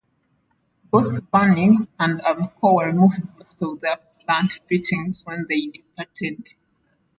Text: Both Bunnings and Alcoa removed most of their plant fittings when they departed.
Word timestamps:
Both 0.89 1.29
Bunnings 1.31 1.87
and 1.99 2.21
Alcoa 2.23 2.87
removed 2.87 3.21
most 3.37 3.61
of 3.61 3.81
their 3.81 3.97
plant 4.25 4.53
fittings 4.67 5.21
when 5.27 5.45
they 5.47 5.67
departed. 5.67 6.55